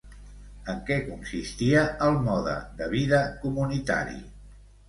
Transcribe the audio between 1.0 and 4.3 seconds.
consistia el mode de vida comunitari?